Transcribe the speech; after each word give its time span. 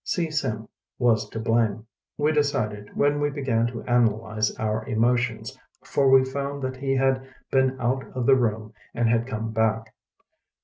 See 0.03 0.31
Sim 0.31 0.67
was 0.97 1.29
to 1.29 1.39
blame, 1.39 1.85
we 2.17 2.31
de 2.31 2.41
cided 2.43 2.97
when 2.97 3.19
we 3.21 3.29
began 3.29 3.67
to 3.67 3.83
analyze 3.83 4.49
our 4.57 4.83
emotions, 4.87 5.55
for 5.83 6.09
we 6.09 6.25
found 6.25 6.63
that 6.63 6.77
he 6.77 6.95
had 6.95 7.23
been 7.51 7.79
out 7.79 8.05
of 8.15 8.25
the 8.25 8.33
room 8.35 8.73
and 8.95 9.07
had 9.07 9.27
come 9.27 9.51
back. 9.51 9.93